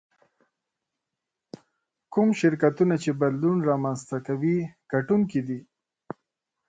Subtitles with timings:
[2.13, 4.57] کوم شرکتونه چې بدلون رامنځته کوي
[4.91, 5.59] ګټونکي دي.